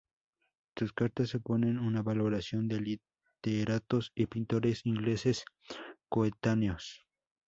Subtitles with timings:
[0.75, 2.81] Sus cartas suponen una valoración de
[3.43, 5.45] literatos y pintores ingleses
[6.09, 7.05] coetáneos.